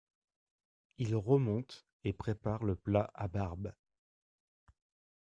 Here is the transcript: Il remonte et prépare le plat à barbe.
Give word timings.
Il 0.97 1.15
remonte 1.15 1.85
et 2.05 2.11
prépare 2.11 2.63
le 2.63 2.73
plat 2.75 3.11
à 3.13 3.27
barbe. 3.27 3.71